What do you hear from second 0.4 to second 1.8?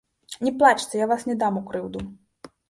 Не плачце, я вас не дам у